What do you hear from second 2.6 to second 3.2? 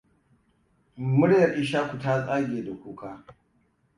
da kuka.